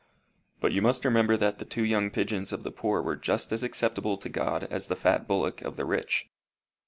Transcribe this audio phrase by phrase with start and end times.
[0.59, 3.61] But you must remember that the two young pigeons of the poor were just as
[3.61, 6.27] acceptable to God as the fat bullock of the rich.